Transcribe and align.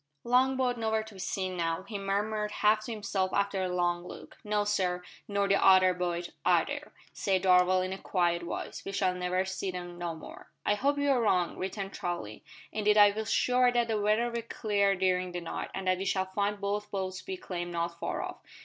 "Long 0.23 0.57
boat 0.57 0.79
nowhere 0.79 1.03
to 1.03 1.13
be 1.13 1.19
seen 1.19 1.55
now," 1.55 1.83
he 1.83 1.99
murmured 1.99 2.49
half 2.49 2.83
to 2.85 2.91
himself 2.91 3.31
after 3.35 3.61
a 3.61 3.69
long 3.69 4.03
look. 4.03 4.35
"No, 4.43 4.63
sir 4.63 5.03
nor 5.27 5.47
the 5.47 5.63
other 5.63 5.93
boat 5.93 6.31
either," 6.43 6.91
said 7.13 7.43
Darvall 7.43 7.85
in 7.85 7.93
a 7.93 7.99
quiet 7.99 8.41
voice. 8.41 8.83
"We 8.83 8.93
shall 8.93 9.13
never 9.13 9.45
see 9.45 9.71
'em 9.71 9.99
no 9.99 10.15
more." 10.15 10.49
"I 10.65 10.73
hope 10.73 10.97
you 10.97 11.11
are 11.11 11.21
wrong," 11.21 11.55
returned 11.55 11.93
Charlie; 11.93 12.43
"indeed 12.71 12.97
I 12.97 13.11
feel 13.11 13.25
sure 13.25 13.71
that 13.71 13.87
the 13.89 14.01
weather 14.01 14.31
will 14.31 14.41
clear 14.41 14.95
during 14.95 15.33
the 15.33 15.41
night, 15.41 15.69
and 15.75 15.85
that 15.87 15.99
we 15.99 16.05
shall 16.05 16.25
find 16.25 16.59
both 16.59 16.89
boats 16.89 17.21
becalmed 17.21 17.71
not 17.71 17.99
far 17.99 18.23
off." 18.23 18.37